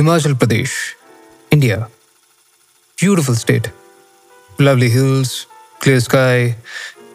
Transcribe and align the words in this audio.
Himachal 0.00 0.32
Pradesh, 0.32 0.94
India. 1.50 1.86
Beautiful 2.96 3.34
state. 3.34 3.70
Lovely 4.58 4.88
hills, 4.88 5.46
clear 5.80 6.00
sky. 6.00 6.56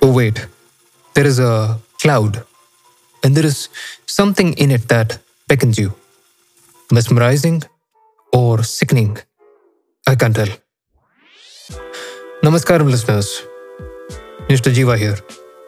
Oh, 0.03 0.11
wait, 0.13 0.45
there 1.15 1.25
is 1.25 1.39
a 1.39 1.79
cloud, 1.99 2.43
and 3.23 3.35
there 3.35 3.47
is 3.47 3.69
something 4.05 4.53
in 4.53 4.69
it 4.69 4.87
that 4.89 5.17
beckons 5.47 5.79
you. 5.79 5.95
Mesmerizing 6.91 7.63
or 8.31 8.61
sickening? 8.61 9.17
I 10.07 10.13
can't 10.13 10.35
tell. 10.35 10.53
Namaskaram, 12.43 12.91
listeners. 12.91 13.41
Mr. 14.47 14.71
Jeeva 14.71 14.95
here. 14.95 15.17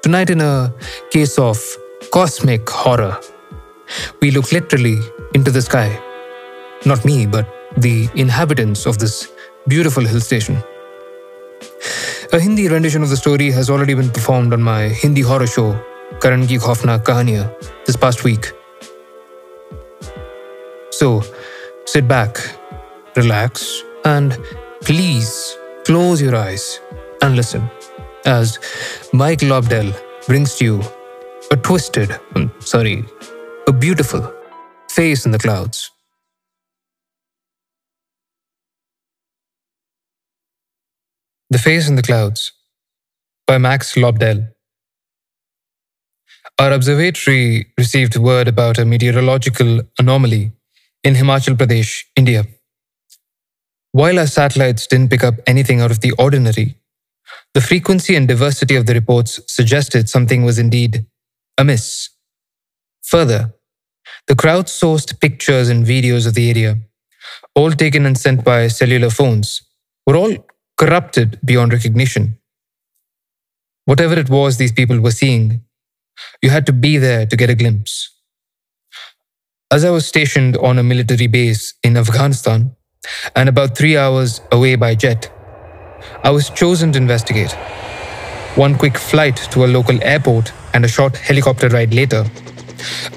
Tonight, 0.04 0.30
in 0.30 0.42
a 0.42 0.72
case 1.10 1.40
of 1.40 1.58
cosmic 2.12 2.70
horror, 2.70 3.20
we 4.22 4.30
look 4.30 4.52
literally 4.52 5.00
into 5.34 5.50
the 5.50 5.64
sky. 5.64 6.00
Not 6.86 7.04
me, 7.06 7.26
but 7.26 7.48
the 7.76 8.10
inhabitants 8.16 8.86
of 8.86 8.98
this 8.98 9.28
beautiful 9.68 10.06
hill 10.06 10.22
station. 10.22 10.64
A 12.34 12.40
Hindi 12.40 12.68
rendition 12.68 13.04
of 13.04 13.10
the 13.10 13.18
story 13.18 13.52
has 13.52 13.70
already 13.70 13.94
been 13.94 14.10
performed 14.10 14.54
on 14.54 14.62
my 14.62 14.90
Hindi 14.90 15.22
horror 15.22 15.48
show, 15.48 15.80
Karan 16.22 16.46
Ki 16.48 16.58
Khaufnaak 16.58 17.04
Kahaaniyaan, 17.04 17.50
this 17.86 17.96
past 17.96 18.24
week. 18.24 18.52
So, 20.92 21.24
sit 21.86 22.08
back, 22.08 22.38
relax, 23.16 23.84
and 24.06 24.38
please 24.82 25.58
close 25.86 26.22
your 26.22 26.36
eyes 26.36 26.80
and 27.22 27.36
listen 27.36 27.70
as 28.26 28.60
Max 29.14 29.44
Lobdell 29.44 29.96
brings 30.28 30.56
to 30.56 30.66
you 30.66 30.82
a 31.52 31.56
twisted, 31.56 32.20
sorry, 32.60 33.06
a 33.68 33.72
beautiful 33.72 34.34
face 34.90 35.26
in 35.26 35.32
the 35.32 35.40
clouds. 35.40 35.92
The 41.50 41.58
Face 41.58 41.88
in 41.88 41.96
the 41.96 42.02
Clouds 42.02 42.52
by 43.46 43.58
Max 43.58 43.96
Lobdell. 43.96 44.50
Our 46.60 46.74
observatory 46.74 47.68
received 47.78 48.18
word 48.18 48.50
about 48.50 48.78
a 48.78 48.84
meteorological 48.84 49.80
anomaly 49.98 50.52
in 51.06 51.14
Himachal 51.14 51.56
Pradesh, 51.56 52.04
India. 52.18 52.46
While 53.94 54.20
our 54.20 54.28
satellites 54.28 54.88
didn't 54.88 55.10
pick 55.10 55.24
up 55.24 55.36
anything 55.48 55.80
out 55.80 55.90
of 55.90 56.02
the 56.02 56.12
ordinary, 56.20 56.76
the 57.54 57.62
frequency 57.62 58.18
and 58.18 58.28
diversity 58.28 58.76
of 58.76 58.86
the 58.86 58.94
reports 58.94 59.40
suggested 59.48 60.10
something 60.10 60.44
was 60.44 60.60
indeed 60.60 61.06
amiss. 61.58 62.10
Further, 63.04 63.54
the 64.28 64.36
crowdsourced 64.36 65.22
pictures 65.22 65.70
and 65.70 65.86
videos 65.86 66.28
of 66.28 66.34
the 66.34 66.50
area, 66.50 66.76
all 67.56 67.72
taken 67.72 68.06
and 68.06 68.18
sent 68.18 68.44
by 68.44 68.68
cellular 68.68 69.10
phones, 69.10 69.62
were 70.06 70.18
all 70.18 70.36
corrupted 70.78 71.40
beyond 71.44 71.74
recognition. 71.74 72.38
Whatever 73.86 74.14
it 74.20 74.30
was 74.30 74.58
these 74.58 74.72
people 74.72 75.00
were 75.00 75.12
seeing, 75.12 75.62
you 76.42 76.50
had 76.50 76.66
to 76.66 76.74
be 76.74 76.98
there 76.98 77.26
to 77.26 77.36
get 77.36 77.50
a 77.50 77.56
glimpse. 77.56 78.14
As 79.72 79.84
I 79.84 79.90
was 79.90 80.06
stationed 80.06 80.56
on 80.58 80.78
a 80.78 80.84
military 80.84 81.28
base 81.28 81.74
in 81.84 81.98
Afghanistan 81.98 82.76
and 83.36 83.50
about 83.50 83.78
three 83.78 83.98
hours 83.98 84.42
away 84.52 84.76
by 84.76 84.96
jet, 84.96 85.32
I 86.24 86.30
was 86.32 86.50
chosen 86.50 86.92
to 86.94 86.98
investigate. 86.98 87.52
One 88.56 88.78
quick 88.78 88.98
flight 88.98 89.36
to 89.52 89.66
a 89.66 89.68
local 89.68 90.02
airport 90.04 90.52
and 90.74 90.86
a 90.86 90.88
short 90.88 91.18
helicopter 91.18 91.70
ride 91.70 91.94
later, 91.94 92.26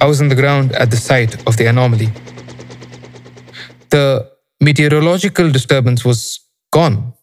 I 0.01 0.07
was 0.07 0.21
on 0.21 0.29
the 0.29 0.35
ground 0.35 0.73
at 0.73 0.91
the 0.91 0.97
site 0.97 1.47
of 1.47 1.57
the 1.57 1.67
anomaly. 1.67 2.11
The 3.91 4.31
meteorological 4.61 5.51
disturbance 5.51 6.05
was 6.05 6.41
gone. 6.73 7.15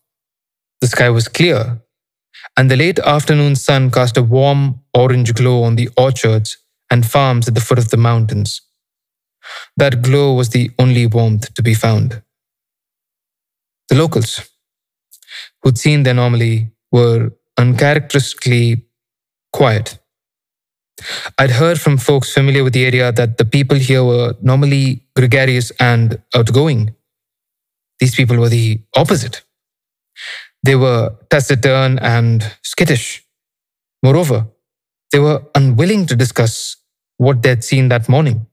The 0.82 0.88
sky 0.88 1.10
was 1.10 1.28
clear, 1.28 1.82
and 2.56 2.70
the 2.70 2.76
late 2.76 3.00
afternoon 3.00 3.56
sun 3.56 3.90
cast 3.90 4.18
a 4.18 4.24
warm 4.24 4.82
orange 4.94 5.34
glow 5.34 5.64
on 5.64 5.76
the 5.76 5.90
orchards 5.98 6.58
and 6.92 7.06
farms 7.06 7.48
at 7.48 7.56
the 7.56 7.62
foot 7.62 7.80
of 7.80 7.90
the 7.90 7.98
mountains. 7.98 8.62
That 9.76 10.02
glow 10.02 10.34
was 10.34 10.50
the 10.50 10.72
only 10.78 11.08
warmth 11.08 11.54
to 11.54 11.64
be 11.64 11.74
found. 11.74 12.22
The 13.90 13.96
locals, 13.96 14.42
who'd 15.64 15.78
seen 15.78 16.04
the 16.04 16.12
anomaly, 16.12 16.72
were 16.92 17.32
uncharacteristically 17.58 18.84
quiet. 19.54 19.98
I'd 21.38 21.52
heard 21.52 21.80
from 21.80 21.98
folks 21.98 22.34
familiar 22.34 22.64
with 22.64 22.74
the 22.74 22.86
area 22.86 23.12
that 23.12 23.38
the 23.38 23.46
people 23.46 23.78
here 23.78 24.04
were 24.04 24.36
normally 24.42 25.04
gregarious 25.16 25.72
and 25.80 26.22
outgoing. 26.36 26.96
These 28.00 28.16
people 28.16 28.38
were 28.38 28.50
the 28.50 28.82
opposite. 28.96 29.44
They 30.64 30.76
were 30.76 31.16
taciturn 31.30 32.00
and 32.00 32.44
skittish. 32.64 33.24
Moreover, 34.04 34.48
they 35.12 35.20
were 35.20 35.42
unwilling 35.56 36.06
to 36.08 36.16
discuss 36.16 36.76
what 37.18 37.42
they'd 37.42 37.64
seen 37.64 37.90
that 37.90 38.10
morning. 38.10 38.46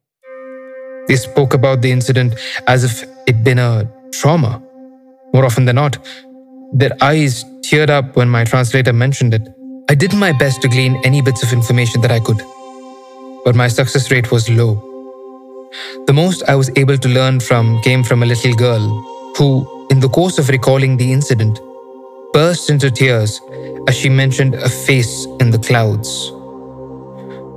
They 1.08 1.16
spoke 1.16 1.54
about 1.54 1.82
the 1.82 1.90
incident 1.90 2.34
as 2.66 2.84
if 2.84 3.04
it'd 3.26 3.44
been 3.44 3.58
a 3.58 3.90
trauma. 4.12 4.62
More 5.34 5.44
often 5.44 5.64
than 5.64 5.76
not, 5.76 5.98
their 6.72 6.92
eyes 7.00 7.44
teared 7.60 7.90
up 7.90 8.16
when 8.16 8.28
my 8.28 8.44
translator 8.44 8.92
mentioned 8.92 9.34
it. 9.34 9.42
I 9.90 9.94
did 9.94 10.14
my 10.14 10.32
best 10.32 10.62
to 10.62 10.68
glean 10.68 11.00
any 11.04 11.20
bits 11.20 11.42
of 11.42 11.52
information 11.52 12.00
that 12.02 12.10
I 12.10 12.20
could, 12.20 12.40
but 13.44 13.54
my 13.54 13.68
success 13.68 14.10
rate 14.10 14.30
was 14.30 14.48
low. 14.48 14.80
The 16.06 16.12
most 16.12 16.42
I 16.48 16.54
was 16.54 16.70
able 16.76 16.96
to 16.96 17.08
learn 17.08 17.40
from 17.40 17.82
came 17.82 18.02
from 18.02 18.22
a 18.22 18.26
little 18.26 18.54
girl 18.54 18.80
who, 19.36 19.86
in 19.90 20.00
the 20.00 20.08
course 20.08 20.38
of 20.38 20.48
recalling 20.48 20.96
the 20.96 21.12
incident, 21.12 21.58
burst 22.34 22.68
into 22.68 22.90
tears 22.90 23.40
as 23.86 23.96
she 23.96 24.08
mentioned 24.08 24.56
a 24.56 24.68
face 24.68 25.24
in 25.38 25.50
the 25.50 25.58
clouds. 25.58 26.32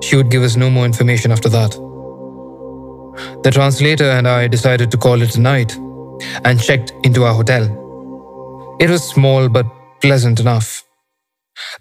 She 0.06 0.16
would 0.16 0.30
give 0.30 0.44
us 0.44 0.56
no 0.56 0.70
more 0.70 0.86
information 0.86 1.32
after 1.32 1.50
that. 1.50 1.72
The 3.42 3.50
translator 3.52 4.04
and 4.12 4.28
I 4.28 4.48
decided 4.48 4.92
to 4.92 4.98
call 4.98 5.24
it 5.24 5.36
a 5.36 5.42
night 5.42 5.76
and 6.46 6.62
checked 6.62 6.94
into 7.04 7.24
our 7.24 7.34
hotel. 7.34 7.64
It 8.80 8.92
was 8.92 9.04
small 9.04 9.50
but 9.50 9.66
pleasant 10.00 10.40
enough. 10.40 10.84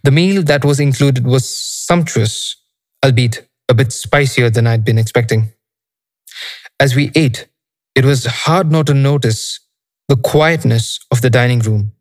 The 0.03 0.11
meal 0.11 0.43
that 0.45 0.65
was 0.65 0.81
included 0.81 1.27
was 1.27 1.47
sumptuous, 1.47 2.57
albeit 3.05 3.47
a 3.69 3.75
bit 3.75 3.93
spicier 3.93 4.49
than 4.49 4.67
I'd 4.67 4.87
been 4.87 4.97
expecting. 4.97 5.53
As 6.81 6.95
we 6.95 7.13
ate, 7.15 7.47
it 7.95 8.07
was 8.07 8.25
hard 8.25 8.73
not 8.73 8.87
to 8.87 8.95
notice 8.95 9.61
the 10.09 10.17
quietness 10.17 10.99
of 11.11 11.21
the 11.21 11.29
dining 11.29 11.59
room 11.59 11.93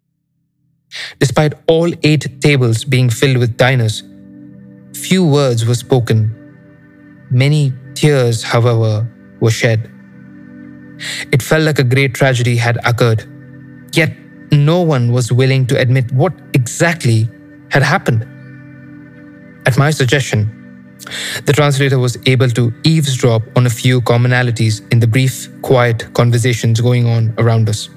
Despite 1.20 1.54
all 1.68 1.92
eight 2.04 2.42
tables 2.42 2.84
being 2.84 3.10
filled 3.10 3.38
with 3.38 3.58
diners, 3.58 4.04
few 4.94 5.26
words 5.26 5.66
were 5.66 5.76
spoken. 5.76 6.32
Many 7.30 7.74
tears, 7.94 8.44
however, 8.44 9.08
were 9.40 9.52
shed. 9.52 9.92
It 11.32 11.42
felt 11.42 11.64
like 11.64 11.80
a 11.80 11.84
great 11.84 12.14
tragedy 12.14 12.56
had 12.56 12.78
occurred, 12.86 13.26
yet 13.94 14.12
no 14.52 14.82
one 14.82 15.12
was 15.12 15.32
willing 15.32 15.68
to 15.68 15.78
admit 15.78 16.12
what 16.12 16.34
exactly 16.54 17.30
had 17.72 17.84
happened. 17.84 18.24
At 19.68 19.78
my 19.78 19.90
suggestion, 19.92 20.50
the 21.46 21.54
translator 21.54 22.00
was 22.00 22.18
able 22.26 22.50
to 22.50 22.74
eavesdrop 22.84 23.44
on 23.56 23.66
a 23.66 23.70
few 23.70 24.02
commonalities 24.02 24.82
in 24.92 25.00
the 25.00 25.08
brief, 25.08 25.50
quiet 25.62 26.14
conversations 26.14 26.80
going 26.82 27.08
on 27.08 27.34
around 27.38 27.70
us. 27.70 27.90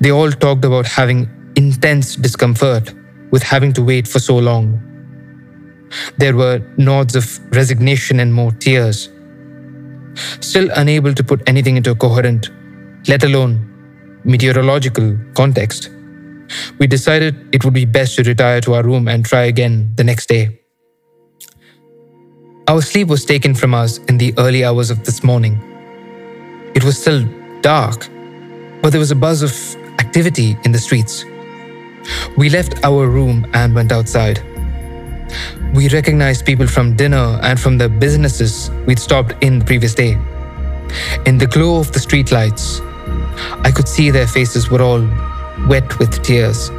They 0.00 0.10
all 0.10 0.30
talked 0.30 0.64
about 0.64 0.86
having 0.86 1.28
intense 1.56 2.16
discomfort 2.16 2.92
with 3.30 3.42
having 3.42 3.72
to 3.74 3.82
wait 3.82 4.06
for 4.08 4.18
so 4.18 4.36
long. 4.38 4.80
There 6.18 6.36
were 6.36 6.60
nods 6.76 7.14
of 7.16 7.38
resignation 7.54 8.20
and 8.20 8.32
more 8.32 8.52
tears. 8.52 9.08
Still 10.40 10.70
unable 10.76 11.14
to 11.14 11.24
put 11.24 11.48
anything 11.48 11.76
into 11.76 11.90
a 11.90 11.94
coherent, 11.94 12.50
let 13.08 13.24
alone 13.24 13.70
meteorological 14.24 15.18
context, 15.34 15.90
we 16.78 16.86
decided 16.86 17.54
it 17.54 17.64
would 17.64 17.74
be 17.74 17.84
best 17.84 18.16
to 18.16 18.22
retire 18.22 18.60
to 18.62 18.74
our 18.74 18.82
room 18.82 19.08
and 19.08 19.24
try 19.24 19.44
again 19.44 19.92
the 19.96 20.04
next 20.04 20.28
day. 20.28 20.60
Our 22.68 22.80
sleep 22.80 23.08
was 23.08 23.24
taken 23.24 23.54
from 23.54 23.74
us 23.74 23.98
in 24.08 24.18
the 24.18 24.32
early 24.38 24.64
hours 24.64 24.90
of 24.90 25.04
this 25.04 25.22
morning. 25.22 25.60
It 26.74 26.82
was 26.82 26.98
still 26.98 27.26
dark, 27.60 28.08
but 28.82 28.90
there 28.90 29.00
was 29.00 29.10
a 29.10 29.16
buzz 29.16 29.42
of 29.42 29.52
activity 30.00 30.56
in 30.64 30.72
the 30.72 30.78
streets. 30.78 31.24
We 32.36 32.50
left 32.50 32.84
our 32.84 33.08
room 33.08 33.46
and 33.54 33.74
went 33.74 33.92
outside. 33.92 34.42
We 35.72 35.88
recognized 35.88 36.44
people 36.44 36.66
from 36.66 36.96
dinner 36.96 37.38
and 37.42 37.58
from 37.58 37.78
the 37.78 37.88
businesses 37.88 38.70
we'd 38.86 38.98
stopped 38.98 39.34
in 39.40 39.58
the 39.58 39.64
previous 39.64 39.94
day. 39.94 40.18
In 41.26 41.38
the 41.38 41.46
glow 41.46 41.78
of 41.78 41.92
the 41.92 41.98
streetlights, 41.98 42.80
I 43.64 43.70
could 43.70 43.88
see 43.88 44.10
their 44.10 44.26
faces 44.26 44.70
were 44.70 44.82
all 44.82 45.02
wet 45.68 45.98
with 45.98 46.22
tears. 46.22 46.70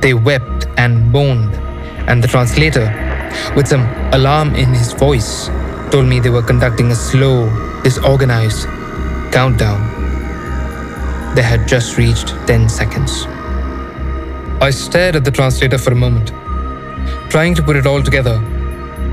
They 0.00 0.14
wept 0.14 0.66
and 0.76 1.10
moaned, 1.10 1.54
and 2.08 2.22
the 2.22 2.28
translator, 2.28 2.86
with 3.56 3.66
some 3.66 3.82
alarm 4.12 4.54
in 4.54 4.68
his 4.74 4.92
voice, 4.92 5.48
told 5.90 6.06
me 6.06 6.20
they 6.20 6.30
were 6.30 6.42
conducting 6.42 6.90
a 6.90 6.94
slow, 6.94 7.48
disorganized 7.82 8.66
countdown 9.32 9.94
they 11.34 11.42
had 11.42 11.66
just 11.66 11.98
reached 11.98 12.28
10 12.46 12.68
seconds. 12.68 13.26
I 14.64 14.70
stared 14.70 15.14
at 15.14 15.26
the 15.26 15.30
translator 15.30 15.76
for 15.76 15.92
a 15.92 15.94
moment, 15.94 16.28
trying 17.30 17.54
to 17.54 17.62
put 17.62 17.76
it 17.76 17.86
all 17.86 18.02
together, 18.02 18.38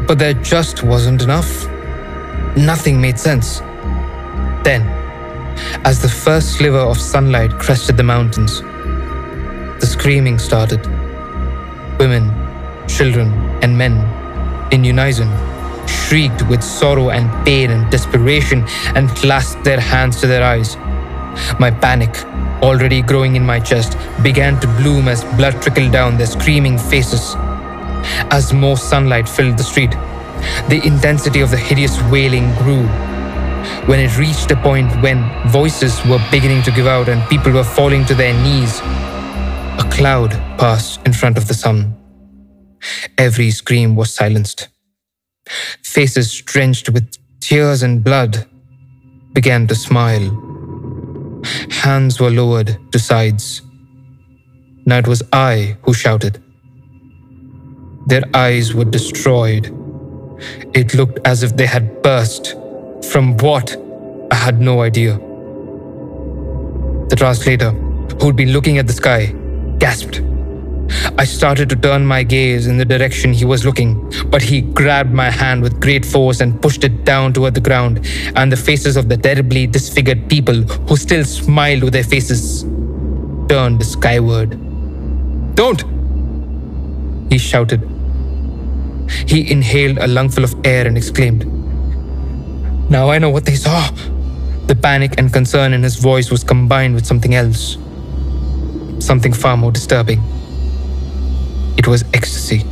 but 0.07 0.17
there 0.17 0.33
just 0.33 0.81
wasn't 0.81 1.23
enough. 1.23 1.67
Nothing 2.55 3.01
made 3.01 3.19
sense. 3.19 3.59
Then, 4.63 4.83
as 5.83 6.01
the 6.01 6.07
first 6.07 6.53
sliver 6.53 6.77
of 6.77 6.97
sunlight 6.97 7.51
crested 7.59 7.97
the 7.97 8.03
mountains, 8.03 8.61
the 8.61 9.85
screaming 9.85 10.39
started. 10.39 10.87
Women, 11.99 12.31
children, 12.87 13.27
and 13.61 13.77
men, 13.77 13.95
in 14.71 14.85
unison, 14.85 15.29
shrieked 15.85 16.47
with 16.47 16.63
sorrow 16.63 17.09
and 17.09 17.27
pain 17.45 17.71
and 17.71 17.91
desperation 17.91 18.63
and 18.95 19.09
clasped 19.17 19.65
their 19.65 19.81
hands 19.81 20.21
to 20.21 20.27
their 20.27 20.43
eyes. 20.43 20.77
My 21.59 21.71
panic, 21.71 22.23
already 22.61 23.01
growing 23.01 23.35
in 23.35 23.45
my 23.45 23.59
chest, 23.59 23.97
began 24.23 24.59
to 24.59 24.67
bloom 24.67 25.07
as 25.07 25.23
blood 25.35 25.61
trickled 25.61 25.91
down 25.91 26.17
their 26.17 26.27
screaming 26.27 26.77
faces. 26.77 27.35
As 28.29 28.53
more 28.53 28.77
sunlight 28.77 29.29
filled 29.29 29.57
the 29.57 29.63
street, 29.63 29.91
the 30.69 30.81
intensity 30.83 31.41
of 31.41 31.51
the 31.51 31.57
hideous 31.57 32.01
wailing 32.03 32.53
grew. 32.55 32.87
When 33.85 33.99
it 33.99 34.17
reached 34.17 34.49
a 34.51 34.55
point 34.55 34.91
when 35.01 35.29
voices 35.49 36.03
were 36.05 36.23
beginning 36.31 36.63
to 36.63 36.71
give 36.71 36.87
out 36.87 37.09
and 37.09 37.27
people 37.29 37.51
were 37.51 37.63
falling 37.63 38.05
to 38.05 38.15
their 38.15 38.33
knees, 38.43 38.79
a 38.79 39.87
cloud 39.91 40.31
passed 40.57 40.99
in 41.05 41.13
front 41.13 41.37
of 41.37 41.47
the 41.47 41.53
sun. 41.53 41.95
Every 43.17 43.51
scream 43.51 43.95
was 43.95 44.13
silenced. 44.13 44.67
Faces 45.83 46.41
drenched 46.41 46.89
with 46.89 47.17
tears 47.39 47.83
and 47.83 48.03
blood 48.03 48.47
began 49.33 49.67
to 49.67 49.75
smile. 49.75 50.50
Hands 51.81 52.19
were 52.19 52.29
lowered 52.29 52.77
to 52.91 52.99
sides. 52.99 53.63
Now 54.85 54.99
it 54.99 55.07
was 55.07 55.23
I 55.33 55.77
who 55.81 55.95
shouted. 55.95 56.37
Their 58.05 58.21
eyes 58.35 58.75
were 58.75 58.85
destroyed. 58.85 59.65
It 60.75 60.93
looked 60.93 61.17
as 61.25 61.41
if 61.41 61.55
they 61.55 61.65
had 61.65 62.03
burst. 62.03 62.55
From 63.11 63.35
what? 63.37 63.75
I 64.29 64.35
had 64.35 64.61
no 64.61 64.83
idea. 64.83 65.17
The 67.09 67.15
translator, 67.17 67.71
who'd 68.21 68.35
been 68.35 68.53
looking 68.53 68.77
at 68.77 68.85
the 68.85 68.93
sky, 68.93 69.33
gasped. 69.79 70.21
I 71.17 71.25
started 71.25 71.69
to 71.69 71.75
turn 71.75 72.05
my 72.05 72.23
gaze 72.23 72.67
in 72.67 72.77
the 72.77 72.85
direction 72.85 73.33
he 73.33 73.45
was 73.45 73.65
looking, 73.65 74.11
but 74.27 74.41
he 74.41 74.61
grabbed 74.61 75.13
my 75.13 75.29
hand 75.29 75.61
with 75.61 75.79
great 75.79 76.05
force 76.05 76.41
and 76.41 76.61
pushed 76.61 76.83
it 76.83 77.05
down 77.05 77.33
toward 77.33 77.53
the 77.53 77.61
ground, 77.61 78.05
and 78.35 78.51
the 78.51 78.57
faces 78.57 78.97
of 78.97 79.07
the 79.07 79.17
terribly 79.17 79.67
disfigured 79.67 80.29
people 80.29 80.61
who 80.87 80.97
still 80.97 81.23
smiled 81.23 81.83
with 81.83 81.93
their 81.93 82.03
faces 82.03 82.63
turned 83.47 83.85
skyward. 83.85 84.57
Don't! 85.55 85.83
He 87.29 87.37
shouted. 87.37 87.81
He 89.27 89.49
inhaled 89.51 89.97
a 89.97 90.07
lungful 90.07 90.43
of 90.43 90.55
air 90.65 90.87
and 90.87 90.97
exclaimed, 90.97 91.45
Now 92.89 93.09
I 93.09 93.19
know 93.19 93.29
what 93.29 93.45
they 93.45 93.55
saw. 93.55 93.89
The 94.67 94.75
panic 94.75 95.15
and 95.17 95.31
concern 95.31 95.73
in 95.73 95.83
his 95.83 95.95
voice 95.95 96.31
was 96.31 96.43
combined 96.43 96.95
with 96.95 97.05
something 97.05 97.35
else. 97.35 97.77
Something 98.99 99.33
far 99.33 99.57
more 99.57 99.71
disturbing. 99.71 100.21
It 101.77 101.87
was 101.87 102.03
ecstasy. 102.13 102.63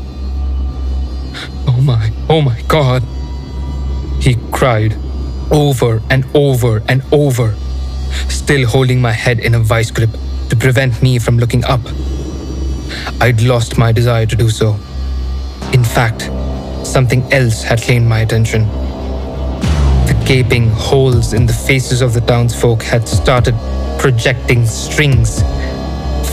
Oh 1.67 1.81
my, 1.81 2.11
oh 2.29 2.41
my 2.41 2.61
God. 2.67 3.03
He 4.19 4.35
cried 4.51 4.95
over 5.51 6.01
and 6.09 6.25
over 6.33 6.83
and 6.87 7.01
over, 7.11 7.55
still 8.27 8.67
holding 8.67 9.01
my 9.01 9.13
head 9.13 9.39
in 9.39 9.55
a 9.55 9.59
vice 9.59 9.91
grip 9.91 10.09
to 10.49 10.55
prevent 10.55 11.01
me 11.01 11.19
from 11.19 11.37
looking 11.37 11.63
up. 11.63 11.81
I'd 13.21 13.41
lost 13.41 13.77
my 13.77 13.91
desire 13.91 14.25
to 14.25 14.35
do 14.35 14.49
so. 14.49 14.77
In 15.73 15.83
fact, 15.83 16.23
something 16.85 17.21
else 17.31 17.63
had 17.63 17.81
claimed 17.81 18.07
my 18.07 18.19
attention. 18.19 18.67
The 20.07 20.23
gaping 20.27 20.69
holes 20.69 21.33
in 21.33 21.45
the 21.45 21.53
faces 21.53 22.01
of 22.01 22.13
the 22.13 22.21
townsfolk 22.21 22.83
had 22.83 23.07
started 23.07 23.55
projecting 23.99 24.65
strings, 24.65 25.41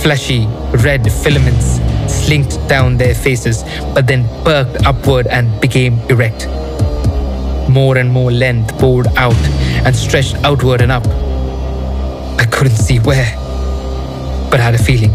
fleshy 0.02 0.46
red 0.82 1.10
filaments 1.10 1.78
slinked 2.10 2.56
down 2.68 2.96
their 2.96 3.14
faces, 3.14 3.62
but 3.94 4.06
then 4.06 4.28
perked 4.44 4.84
upward 4.86 5.26
and 5.26 5.60
became 5.60 5.98
erect. 6.10 6.46
More 7.68 7.98
and 7.98 8.10
more 8.10 8.30
length 8.30 8.78
poured 8.78 9.06
out 9.16 9.36
and 9.84 9.94
stretched 9.94 10.36
outward 10.44 10.80
and 10.80 10.92
up. 10.92 11.06
I 12.38 12.46
couldn't 12.50 12.76
see 12.76 12.98
where, 12.98 13.32
but 14.50 14.60
had 14.60 14.74
a 14.74 14.78
feeling. 14.78 15.10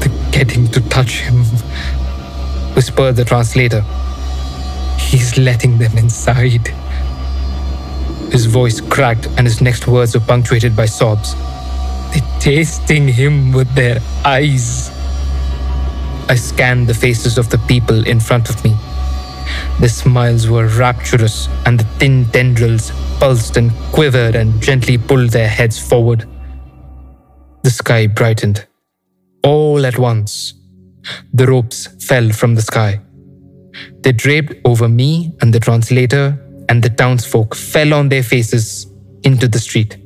The 0.00 0.10
getting 0.32 0.66
to 0.68 0.80
touch 0.88 1.20
him, 1.20 1.44
whispered 2.74 3.16
the 3.16 3.24
translator. 3.24 3.82
He's 4.98 5.38
letting 5.38 5.78
them 5.78 5.96
inside. 5.96 6.68
His 8.32 8.46
voice 8.46 8.80
cracked 8.80 9.26
and 9.36 9.46
his 9.46 9.60
next 9.60 9.86
words 9.86 10.14
were 10.14 10.20
punctuated 10.20 10.74
by 10.74 10.86
sobs 10.86 11.34
tasting 12.46 13.08
him 13.08 13.50
with 13.50 13.68
their 13.74 13.98
eyes. 14.24 14.92
I 16.28 16.36
scanned 16.36 16.86
the 16.86 16.94
faces 16.94 17.38
of 17.38 17.50
the 17.50 17.58
people 17.66 18.06
in 18.06 18.20
front 18.20 18.48
of 18.48 18.62
me. 18.62 18.70
The 19.80 19.88
smiles 19.88 20.48
were 20.48 20.68
rapturous, 20.68 21.48
and 21.66 21.80
the 21.80 21.84
thin 21.98 22.24
tendrils 22.26 22.92
pulsed 23.18 23.56
and 23.56 23.72
quivered 23.90 24.36
and 24.36 24.62
gently 24.62 24.96
pulled 24.96 25.30
their 25.30 25.48
heads 25.48 25.76
forward. 25.76 26.24
The 27.64 27.70
sky 27.70 28.06
brightened. 28.06 28.64
All 29.42 29.84
at 29.84 29.98
once, 29.98 30.54
the 31.34 31.48
ropes 31.48 31.88
fell 32.06 32.30
from 32.30 32.54
the 32.54 32.62
sky. 32.62 33.00
They 34.02 34.12
draped 34.12 34.54
over 34.64 34.88
me 34.88 35.32
and 35.40 35.52
the 35.52 35.58
translator, 35.58 36.38
and 36.68 36.80
the 36.80 36.90
townsfolk 36.90 37.56
fell 37.56 37.92
on 37.92 38.08
their 38.08 38.22
faces 38.22 38.86
into 39.24 39.48
the 39.48 39.58
street. 39.58 39.96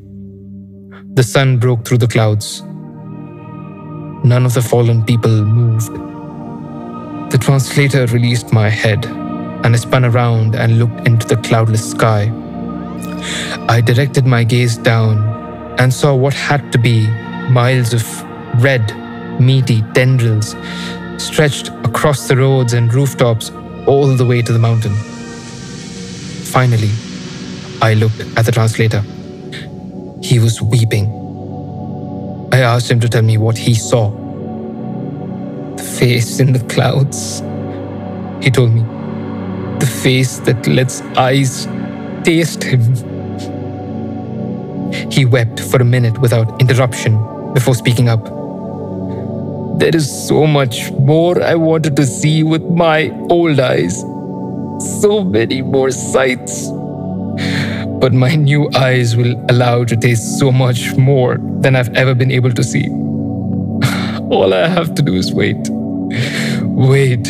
The 1.15 1.25
sun 1.25 1.59
broke 1.59 1.85
through 1.85 1.99
the 1.99 2.07
clouds. 2.07 2.63
None 4.23 4.47
of 4.47 4.55
the 4.55 4.63
fallen 4.63 5.05
people 5.05 5.45
moved. 5.45 5.93
The 7.33 7.39
translator 7.39 8.07
released 8.07 8.53
my 8.53 8.69
head, 8.69 9.07
and 9.07 9.75
I 9.75 9.77
spun 9.77 10.05
around 10.05 10.55
and 10.55 10.79
looked 10.79 11.09
into 11.09 11.27
the 11.27 11.37
cloudless 11.37 11.91
sky. 11.91 12.33
I 13.69 13.81
directed 13.81 14.25
my 14.25 14.45
gaze 14.45 14.77
down 14.77 15.19
and 15.81 15.93
saw 15.93 16.15
what 16.15 16.33
had 16.33 16.71
to 16.73 16.79
be 16.79 17.09
miles 17.51 17.93
of 17.93 18.63
red, 18.63 18.95
meaty 19.41 19.83
tendrils 19.95 20.55
stretched 21.19 21.71
across 21.85 22.29
the 22.29 22.37
roads 22.37 22.73
and 22.73 22.95
rooftops 22.95 23.51
all 23.87 24.07
the 24.07 24.25
way 24.25 24.43
to 24.43 24.53
the 24.53 24.61
mountain. 24.61 24.95
Finally, 26.53 26.91
I 27.83 27.95
looked 27.95 28.21
at 28.37 28.47
the 28.47 28.53
translator. 28.53 29.03
He 30.23 30.39
was 30.39 30.61
weeping. 30.61 31.07
I 32.53 32.61
asked 32.61 32.91
him 32.91 33.01
to 33.01 33.09
tell 33.09 33.23
me 33.23 33.39
what 33.39 33.57
he 33.57 33.75
saw. 33.75 34.11
The 35.77 35.83
face 35.83 36.41
in 36.41 36.53
the 36.53 36.61
clouds. 36.61 37.41
He 38.45 38.51
told 38.51 38.73
me. 38.73 38.83
The 39.79 39.87
face 39.87 40.39
that 40.41 40.67
lets 40.67 41.01
eyes 41.17 41.67
taste 42.23 42.63
him. 42.63 42.81
He 45.11 45.25
wept 45.25 45.61
for 45.61 45.81
a 45.81 45.85
minute 45.85 46.19
without 46.19 46.61
interruption 46.61 47.53
before 47.55 47.75
speaking 47.75 48.09
up. 48.09 48.25
There 49.79 49.97
is 49.97 50.29
so 50.29 50.47
much 50.47 50.91
more 50.93 51.43
I 51.43 51.55
wanted 51.55 51.97
to 51.97 52.05
see 52.05 52.43
with 52.43 52.63
my 52.63 53.11
old 53.31 53.59
eyes. 53.59 54.01
So 55.01 55.25
many 55.25 55.63
more 55.63 55.91
sights 55.91 56.71
but 58.01 58.15
my 58.15 58.35
new 58.35 58.71
eyes 58.75 59.15
will 59.15 59.35
allow 59.51 59.85
to 59.85 59.95
taste 59.95 60.39
so 60.39 60.51
much 60.51 60.97
more 60.97 61.37
than 61.61 61.77
I've 61.77 61.95
ever 61.95 62.15
been 62.15 62.31
able 62.31 62.51
to 62.53 62.65
see. 62.65 62.89
All 64.31 64.55
I 64.55 64.67
have 64.69 64.95
to 64.95 65.03
do 65.03 65.15
is 65.15 65.35
wait. 65.35 65.69
Wait. 66.63 67.27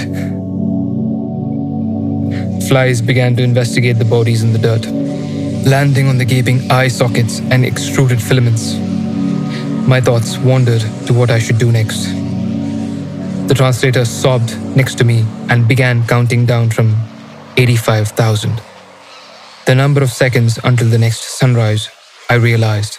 Flies 2.68 3.02
began 3.02 3.34
to 3.34 3.42
investigate 3.42 3.98
the 3.98 4.04
bodies 4.04 4.44
in 4.44 4.52
the 4.52 4.58
dirt, 4.58 4.86
landing 5.66 6.06
on 6.06 6.18
the 6.18 6.24
gaping 6.24 6.70
eye 6.70 6.86
sockets 6.86 7.40
and 7.50 7.64
extruded 7.64 8.22
filaments. 8.22 8.76
My 9.88 10.00
thoughts 10.00 10.38
wandered 10.38 10.82
to 11.06 11.12
what 11.12 11.30
I 11.30 11.40
should 11.40 11.58
do 11.58 11.72
next. 11.72 12.04
The 13.48 13.54
translator 13.56 14.04
sobbed 14.04 14.56
next 14.76 14.98
to 14.98 15.04
me 15.04 15.24
and 15.48 15.66
began 15.66 16.06
counting 16.06 16.46
down 16.46 16.70
from 16.70 16.94
85,000. 17.56 18.69
The 19.66 19.74
number 19.74 20.02
of 20.02 20.10
seconds 20.10 20.58
until 20.64 20.88
the 20.88 20.98
next 20.98 21.38
sunrise, 21.38 21.90
I 22.28 22.34
realized. 22.34 22.98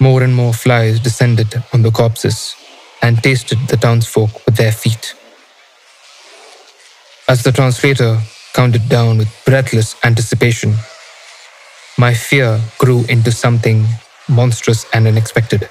More 0.00 0.22
and 0.22 0.34
more 0.34 0.52
flies 0.52 1.00
descended 1.00 1.62
on 1.72 1.82
the 1.82 1.90
corpses 1.90 2.54
and 3.00 3.22
tasted 3.22 3.58
the 3.68 3.76
townsfolk 3.76 4.30
with 4.46 4.56
their 4.56 4.72
feet. 4.72 5.14
As 7.28 7.42
the 7.44 7.52
translator 7.52 8.18
counted 8.52 8.88
down 8.88 9.18
with 9.18 9.28
breathless 9.46 9.96
anticipation, 10.04 10.74
my 11.98 12.14
fear 12.14 12.60
grew 12.78 13.04
into 13.08 13.30
something 13.32 13.86
monstrous 14.28 14.86
and 14.92 15.06
unexpected. 15.06 15.68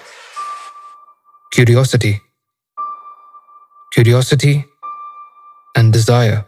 Curiosity. 1.51 2.21
Curiosity 3.93 4.65
and 5.75 5.91
desire. 5.91 6.45